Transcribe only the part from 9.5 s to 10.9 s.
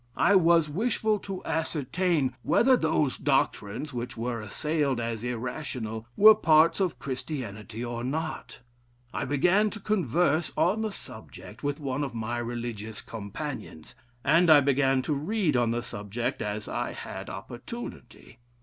to converse on